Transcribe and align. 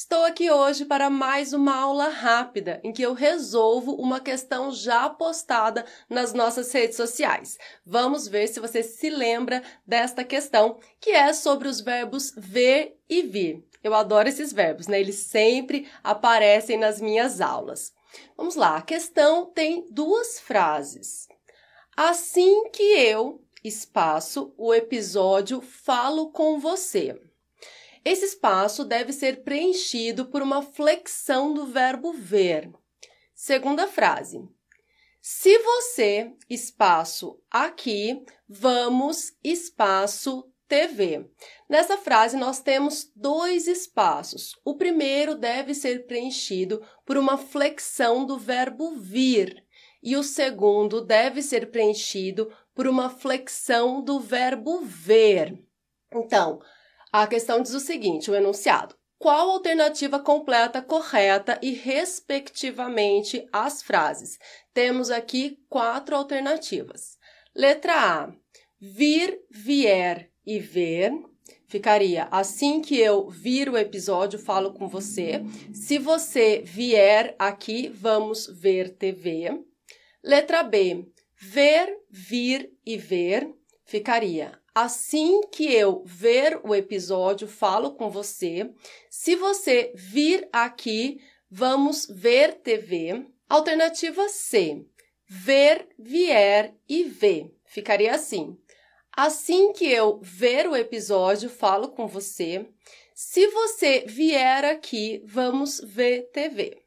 Estou 0.00 0.24
aqui 0.24 0.48
hoje 0.48 0.84
para 0.84 1.10
mais 1.10 1.52
uma 1.52 1.74
aula 1.74 2.08
rápida 2.08 2.80
em 2.84 2.92
que 2.92 3.02
eu 3.02 3.14
resolvo 3.14 3.96
uma 3.96 4.20
questão 4.20 4.70
já 4.70 5.10
postada 5.10 5.84
nas 6.08 6.32
nossas 6.32 6.70
redes 6.70 6.96
sociais. 6.96 7.58
Vamos 7.84 8.28
ver 8.28 8.46
se 8.46 8.60
você 8.60 8.80
se 8.80 9.10
lembra 9.10 9.60
desta 9.84 10.22
questão, 10.22 10.78
que 11.00 11.10
é 11.10 11.32
sobre 11.32 11.66
os 11.66 11.80
verbos 11.80 12.32
ver 12.36 12.96
e 13.08 13.22
vir. 13.22 13.66
Eu 13.82 13.92
adoro 13.92 14.28
esses 14.28 14.52
verbos, 14.52 14.86
né? 14.86 15.00
Eles 15.00 15.16
sempre 15.16 15.88
aparecem 16.04 16.78
nas 16.78 17.00
minhas 17.00 17.40
aulas. 17.40 17.92
Vamos 18.36 18.54
lá, 18.54 18.76
a 18.76 18.82
questão 18.82 19.46
tem 19.46 19.84
duas 19.90 20.38
frases. 20.38 21.26
Assim 21.96 22.70
que 22.70 22.84
eu, 22.84 23.42
espaço, 23.64 24.54
o 24.56 24.72
episódio, 24.72 25.60
falo 25.60 26.30
com 26.30 26.60
você. 26.60 27.20
Esse 28.10 28.24
espaço 28.24 28.86
deve 28.86 29.12
ser 29.12 29.44
preenchido 29.44 30.30
por 30.30 30.40
uma 30.40 30.62
flexão 30.62 31.52
do 31.52 31.66
verbo 31.66 32.10
ver. 32.10 32.72
Segunda 33.34 33.86
frase. 33.86 34.48
Se 35.20 35.58
você, 35.58 36.32
espaço 36.48 37.38
aqui, 37.50 38.24
vamos, 38.48 39.36
espaço 39.44 40.50
TV. 40.66 41.28
Nessa 41.68 41.98
frase, 41.98 42.38
nós 42.38 42.60
temos 42.60 43.12
dois 43.14 43.68
espaços. 43.68 44.58
O 44.64 44.74
primeiro 44.74 45.34
deve 45.34 45.74
ser 45.74 46.06
preenchido 46.06 46.82
por 47.04 47.18
uma 47.18 47.36
flexão 47.36 48.24
do 48.24 48.38
verbo 48.38 48.96
vir, 48.96 49.62
e 50.02 50.16
o 50.16 50.22
segundo 50.22 51.02
deve 51.02 51.42
ser 51.42 51.70
preenchido 51.70 52.50
por 52.74 52.86
uma 52.86 53.10
flexão 53.10 54.02
do 54.02 54.18
verbo 54.18 54.80
ver. 54.80 55.62
Então, 56.10 56.58
a 57.12 57.26
questão 57.26 57.62
diz 57.62 57.74
o 57.74 57.80
seguinte: 57.80 58.30
o 58.30 58.34
enunciado. 58.34 58.94
Qual 59.18 59.50
alternativa 59.50 60.20
completa 60.20 60.80
correta 60.80 61.58
e, 61.60 61.72
respectivamente, 61.72 63.48
as 63.52 63.82
frases? 63.82 64.38
Temos 64.72 65.10
aqui 65.10 65.58
quatro 65.68 66.14
alternativas. 66.14 67.18
Letra 67.54 67.94
A: 67.94 68.32
vir, 68.80 69.40
vier 69.50 70.30
e 70.46 70.60
ver. 70.60 71.12
Ficaria 71.66 72.28
assim 72.30 72.80
que 72.80 72.96
eu 72.96 73.28
vir 73.28 73.68
o 73.68 73.76
episódio, 73.76 74.38
falo 74.38 74.72
com 74.72 74.88
você. 74.88 75.42
Se 75.72 75.98
você 75.98 76.62
vier 76.64 77.34
aqui, 77.38 77.88
vamos 77.88 78.46
ver 78.46 78.96
TV. 78.96 79.60
Letra 80.22 80.62
B: 80.62 81.04
ver, 81.36 81.92
vir 82.08 82.70
e 82.86 82.96
ver. 82.96 83.52
Ficaria 83.84 84.52
Assim 84.80 85.40
que 85.50 85.74
eu 85.74 86.04
ver 86.06 86.60
o 86.62 86.72
episódio, 86.72 87.48
falo 87.48 87.94
com 87.94 88.08
você. 88.08 88.72
Se 89.10 89.34
você 89.34 89.90
vir 89.96 90.48
aqui, 90.52 91.20
vamos 91.50 92.06
ver 92.08 92.60
TV. 92.60 93.26
Alternativa 93.48 94.28
C: 94.28 94.86
ver, 95.26 95.88
vier 95.98 96.76
e 96.88 97.02
ver. 97.02 97.52
Ficaria 97.64 98.14
assim. 98.14 98.56
Assim 99.10 99.72
que 99.72 99.84
eu 99.84 100.20
ver 100.22 100.68
o 100.68 100.76
episódio, 100.76 101.50
falo 101.50 101.88
com 101.88 102.06
você. 102.06 102.64
Se 103.16 103.48
você 103.48 104.04
vier 104.06 104.64
aqui, 104.64 105.20
vamos 105.26 105.80
ver 105.80 106.30
TV. 106.30 106.80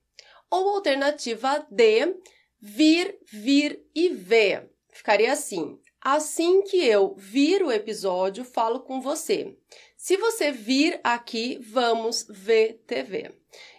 Ou 0.49 0.75
alternativa 0.75 1.67
D: 1.69 2.15
vir, 2.57 3.19
vir 3.29 3.83
e 3.93 4.07
ver. 4.07 4.71
Ficaria 4.93 5.33
assim. 5.33 5.77
Assim 6.03 6.63
que 6.63 6.83
eu 6.83 7.13
vir 7.15 7.61
o 7.61 7.71
episódio, 7.71 8.43
falo 8.43 8.79
com 8.79 8.99
você. 8.99 9.55
Se 9.95 10.17
você 10.17 10.51
vir 10.51 10.99
aqui, 11.03 11.59
vamos 11.61 12.25
ver 12.27 12.81
TV. 12.87 13.31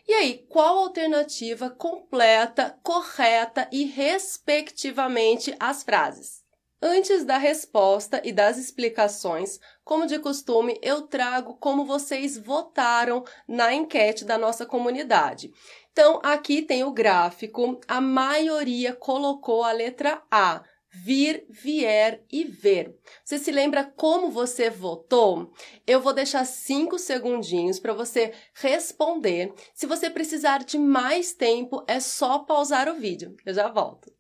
E 0.06 0.12
aí, 0.14 0.46
qual 0.48 0.78
alternativa 0.78 1.68
completa, 1.68 2.78
correta 2.80 3.68
e 3.72 3.82
respectivamente 3.82 5.52
as 5.58 5.82
frases? 5.82 6.44
Antes 6.80 7.24
da 7.24 7.38
resposta 7.38 8.20
e 8.22 8.32
das 8.32 8.56
explicações, 8.56 9.58
como 9.84 10.06
de 10.06 10.20
costume, 10.20 10.78
eu 10.80 11.02
trago 11.02 11.56
como 11.56 11.84
vocês 11.84 12.38
votaram 12.38 13.24
na 13.48 13.74
enquete 13.74 14.24
da 14.24 14.38
nossa 14.38 14.64
comunidade. 14.64 15.52
Então, 15.90 16.20
aqui 16.22 16.62
tem 16.62 16.84
o 16.84 16.92
gráfico, 16.92 17.80
a 17.88 18.00
maioria 18.00 18.92
colocou 18.94 19.64
a 19.64 19.72
letra 19.72 20.22
A 20.30 20.62
vir, 20.92 21.46
vier 21.48 22.22
e 22.30 22.44
ver. 22.44 22.94
Você 23.24 23.38
se 23.38 23.50
lembra 23.50 23.84
como 23.84 24.30
você 24.30 24.68
votou? 24.68 25.52
Eu 25.86 26.00
vou 26.00 26.12
deixar 26.12 26.44
cinco 26.44 26.98
segundinhos 26.98 27.80
para 27.80 27.94
você 27.94 28.32
responder. 28.54 29.52
Se 29.74 29.86
você 29.86 30.10
precisar 30.10 30.64
de 30.64 30.78
mais 30.78 31.32
tempo, 31.32 31.82
é 31.88 31.98
só 31.98 32.40
pausar 32.40 32.88
o 32.88 32.94
vídeo. 32.94 33.34
Eu 33.44 33.54
já 33.54 33.68
volto. 33.68 34.12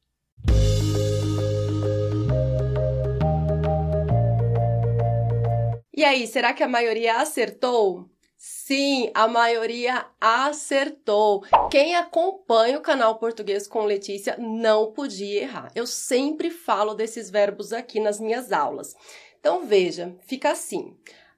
E 5.94 6.04
aí, 6.04 6.26
será 6.26 6.52
que 6.52 6.62
a 6.62 6.68
maioria 6.68 7.20
acertou? 7.20 8.11
Sim, 8.44 9.08
a 9.14 9.28
maioria 9.28 10.04
acertou. 10.20 11.44
Quem 11.70 11.94
acompanha 11.94 12.76
o 12.76 12.82
canal 12.82 13.16
Português 13.16 13.68
com 13.68 13.84
Letícia 13.84 14.36
não 14.36 14.90
podia 14.90 15.42
errar. 15.42 15.70
Eu 15.76 15.86
sempre 15.86 16.50
falo 16.50 16.92
desses 16.92 17.30
verbos 17.30 17.72
aqui 17.72 18.00
nas 18.00 18.18
minhas 18.18 18.50
aulas. 18.50 18.96
Então 19.38 19.64
veja, 19.64 20.16
fica 20.26 20.50
assim. 20.50 20.96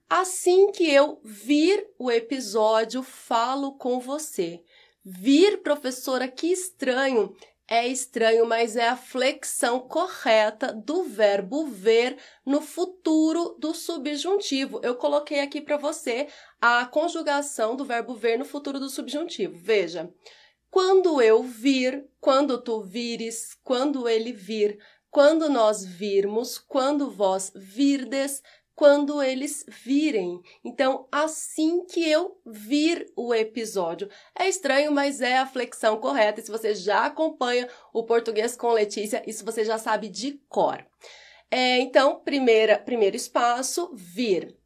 Assim 0.08 0.72
que 0.72 0.90
eu 0.90 1.20
vir 1.22 1.86
o 1.98 2.10
episódio, 2.10 3.02
falo 3.02 3.72
com 3.74 4.00
você. 4.00 4.62
Vir, 5.04 5.62
professora, 5.62 6.26
que 6.26 6.46
estranho. 6.46 7.36
É 7.66 7.88
estranho, 7.88 8.44
mas 8.44 8.76
é 8.76 8.88
a 8.88 8.96
flexão 8.96 9.80
correta 9.80 10.70
do 10.70 11.04
verbo 11.04 11.66
ver 11.66 12.18
no 12.44 12.60
futuro 12.60 13.56
do 13.58 13.72
subjuntivo. 13.72 14.80
Eu 14.82 14.96
coloquei 14.96 15.40
aqui 15.40 15.62
para 15.62 15.78
você 15.78 16.28
a 16.60 16.84
conjugação 16.84 17.74
do 17.74 17.84
verbo 17.84 18.14
ver 18.14 18.38
no 18.38 18.44
futuro 18.44 18.78
do 18.78 18.90
subjuntivo. 18.90 19.56
Veja, 19.56 20.12
quando 20.70 21.22
eu 21.22 21.42
vir, 21.42 22.06
quando 22.20 22.60
tu 22.60 22.82
vires, 22.82 23.54
quando 23.62 24.06
ele 24.06 24.32
vir, 24.32 24.78
quando 25.10 25.48
nós 25.48 25.84
virmos, 25.84 26.58
quando 26.58 27.10
vós 27.10 27.50
virdes, 27.54 28.42
quando 28.74 29.22
eles 29.22 29.64
virem. 29.68 30.40
Então, 30.64 31.06
assim 31.10 31.84
que 31.84 32.08
eu 32.08 32.40
vir 32.44 33.10
o 33.16 33.34
episódio. 33.34 34.08
É 34.34 34.48
estranho, 34.48 34.90
mas 34.92 35.20
é 35.20 35.38
a 35.38 35.46
flexão 35.46 35.98
correta. 35.98 36.40
E 36.40 36.44
se 36.44 36.50
você 36.50 36.74
já 36.74 37.06
acompanha 37.06 37.68
o 37.92 38.02
português 38.02 38.56
com 38.56 38.72
Letícia, 38.72 39.22
isso 39.26 39.44
você 39.44 39.64
já 39.64 39.78
sabe 39.78 40.08
de 40.08 40.40
cor. 40.48 40.84
É, 41.50 41.78
então, 41.78 42.20
primeira, 42.20 42.78
primeiro 42.78 43.16
espaço, 43.16 43.90
vir. 43.94 44.56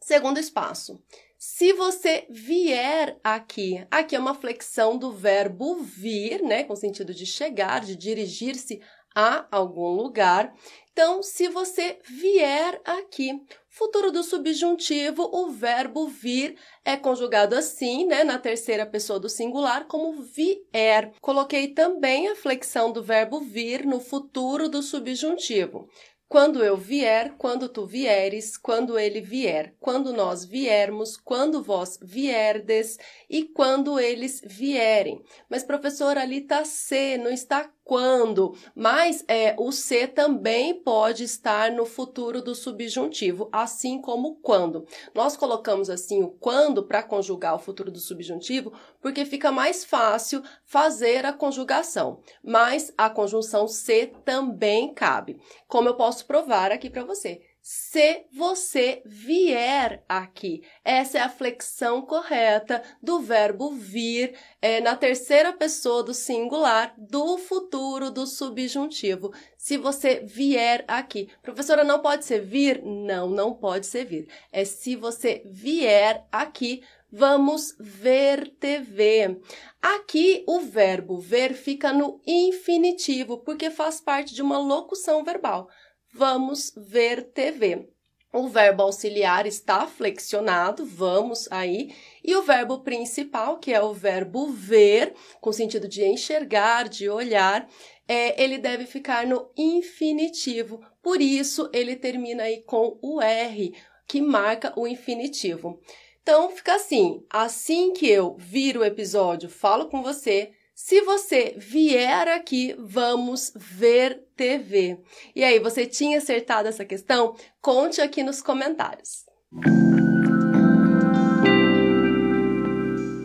Segundo 0.00 0.38
espaço, 0.38 1.02
se 1.38 1.72
você 1.72 2.26
vier 2.30 3.18
aqui, 3.22 3.86
aqui 3.90 4.16
é 4.16 4.18
uma 4.18 4.34
flexão 4.34 4.96
do 4.96 5.12
verbo 5.12 5.76
vir, 5.76 6.42
né, 6.42 6.64
com 6.64 6.74
sentido 6.74 7.12
de 7.12 7.26
chegar, 7.26 7.80
de 7.80 7.94
dirigir-se 7.94 8.80
a 9.16 9.46
algum 9.50 9.88
lugar. 9.88 10.54
Então, 10.92 11.22
se 11.22 11.48
você 11.48 11.98
vier 12.04 12.80
aqui, 12.84 13.32
futuro 13.68 14.12
do 14.12 14.22
subjuntivo, 14.22 15.28
o 15.32 15.50
verbo 15.50 16.06
vir 16.06 16.56
é 16.84 16.96
conjugado 16.96 17.54
assim, 17.54 18.06
né, 18.06 18.24
na 18.24 18.38
terceira 18.38 18.84
pessoa 18.84 19.18
do 19.18 19.28
singular, 19.28 19.86
como 19.86 20.22
vier. 20.22 21.12
Coloquei 21.20 21.68
também 21.68 22.28
a 22.28 22.36
flexão 22.36 22.92
do 22.92 23.02
verbo 23.02 23.40
vir 23.40 23.86
no 23.86 24.00
futuro 24.00 24.68
do 24.68 24.82
subjuntivo. 24.82 25.88
Quando 26.28 26.64
eu 26.64 26.76
vier, 26.76 27.34
quando 27.38 27.68
tu 27.68 27.86
vieres, 27.86 28.56
quando 28.56 28.98
ele 28.98 29.20
vier, 29.20 29.74
quando 29.78 30.12
nós 30.12 30.44
viermos, 30.44 31.16
quando 31.16 31.62
vós 31.62 31.98
vierdes 32.02 32.98
e 33.30 33.44
quando 33.44 34.00
eles 34.00 34.40
vierem. 34.44 35.22
Mas, 35.48 35.62
professor, 35.62 36.18
ali 36.18 36.38
está 36.38 36.64
se, 36.64 37.16
não 37.16 37.30
está 37.30 37.70
quando, 37.86 38.52
mas 38.74 39.24
é, 39.28 39.54
o 39.56 39.70
se 39.70 40.08
também 40.08 40.74
pode 40.74 41.22
estar 41.22 41.70
no 41.70 41.86
futuro 41.86 42.42
do 42.42 42.52
subjuntivo, 42.52 43.48
assim 43.52 44.00
como 44.00 44.40
quando. 44.42 44.84
Nós 45.14 45.36
colocamos 45.36 45.88
assim 45.88 46.20
o 46.20 46.30
quando 46.30 46.82
para 46.82 47.04
conjugar 47.04 47.54
o 47.54 47.60
futuro 47.60 47.92
do 47.92 48.00
subjuntivo 48.00 48.72
porque 49.00 49.24
fica 49.24 49.52
mais 49.52 49.84
fácil 49.84 50.42
fazer 50.64 51.24
a 51.24 51.32
conjugação, 51.32 52.18
mas 52.42 52.92
a 52.98 53.08
conjunção 53.08 53.68
se 53.68 54.08
também 54.24 54.92
cabe. 54.92 55.40
Como 55.68 55.88
eu 55.88 55.94
posso 56.16 56.26
provar 56.26 56.72
aqui 56.72 56.88
para 56.88 57.04
você? 57.04 57.42
se 57.68 58.26
você 58.32 59.02
vier 59.04 60.04
aqui. 60.08 60.62
Essa 60.84 61.18
é 61.18 61.20
a 61.20 61.28
flexão 61.28 62.00
correta 62.00 62.80
do 63.02 63.18
verbo 63.18 63.72
vir 63.72 64.38
é, 64.62 64.80
na 64.80 64.94
terceira 64.94 65.52
pessoa 65.52 66.04
do 66.04 66.14
singular 66.14 66.94
do 66.96 67.36
futuro 67.36 68.08
do 68.08 68.24
subjuntivo. 68.24 69.34
Se 69.58 69.76
você 69.76 70.20
vier 70.24 70.84
aqui. 70.86 71.28
Professora, 71.42 71.82
não 71.82 71.98
pode 71.98 72.24
ser 72.24 72.40
vir? 72.40 72.80
Não, 72.84 73.28
não 73.28 73.52
pode 73.52 73.86
ser 73.86 74.04
vir. 74.04 74.28
É 74.52 74.64
se 74.64 74.94
você 74.94 75.42
vier 75.44 76.24
aqui. 76.30 76.84
Vamos 77.10 77.74
ver 77.80 78.48
TV. 78.60 79.40
Aqui 79.82 80.44
o 80.46 80.60
verbo 80.60 81.18
ver 81.18 81.54
fica 81.54 81.92
no 81.92 82.20
infinitivo, 82.26 83.38
porque 83.38 83.70
faz 83.70 84.00
parte 84.00 84.34
de 84.34 84.42
uma 84.42 84.58
locução 84.58 85.24
verbal 85.24 85.68
vamos 86.12 86.72
ver 86.76 87.22
TV. 87.32 87.88
O 88.32 88.48
verbo 88.48 88.82
auxiliar 88.82 89.46
está 89.46 89.86
flexionado, 89.86 90.84
vamos 90.84 91.50
aí, 91.50 91.94
e 92.22 92.36
o 92.36 92.42
verbo 92.42 92.80
principal, 92.80 93.58
que 93.58 93.72
é 93.72 93.80
o 93.80 93.94
verbo 93.94 94.48
ver, 94.48 95.14
com 95.40 95.52
sentido 95.52 95.88
de 95.88 96.04
enxergar, 96.04 96.88
de 96.88 97.08
olhar, 97.08 97.66
é, 98.06 98.42
ele 98.42 98.58
deve 98.58 98.84
ficar 98.84 99.26
no 99.26 99.50
infinitivo. 99.56 100.84
Por 101.02 101.22
isso, 101.22 101.70
ele 101.72 101.96
termina 101.96 102.42
aí 102.42 102.62
com 102.62 102.98
o 103.00 103.22
R, 103.22 103.74
que 104.06 104.20
marca 104.20 104.72
o 104.76 104.86
infinitivo. 104.86 105.80
Então, 106.22 106.50
fica 106.50 106.74
assim: 106.74 107.24
assim 107.30 107.92
que 107.92 108.06
eu 108.06 108.36
vir 108.38 108.76
o 108.76 108.84
episódio, 108.84 109.48
falo 109.48 109.88
com 109.88 110.02
você, 110.02 110.52
se 110.76 111.00
você 111.00 111.54
vier 111.56 112.28
aqui, 112.28 112.76
vamos 112.78 113.50
ver 113.56 114.26
TV. 114.36 115.00
E 115.34 115.42
aí, 115.42 115.58
você 115.58 115.86
tinha 115.86 116.18
acertado 116.18 116.68
essa 116.68 116.84
questão? 116.84 117.34
Conte 117.62 118.02
aqui 118.02 118.22
nos 118.22 118.42
comentários. 118.42 119.24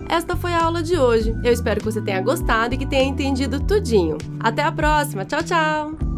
Esta 0.09 0.37
foi 0.37 0.53
a 0.53 0.63
aula 0.63 0.81
de 0.81 0.97
hoje. 0.97 1.35
Eu 1.43 1.51
espero 1.51 1.81
que 1.81 1.85
você 1.85 2.01
tenha 2.01 2.21
gostado 2.21 2.73
e 2.73 2.77
que 2.77 2.87
tenha 2.87 3.03
entendido 3.03 3.59
tudinho. 3.59 4.17
Até 4.39 4.63
a 4.63 4.71
próxima. 4.71 5.25
Tchau, 5.25 5.43
tchau! 5.43 6.10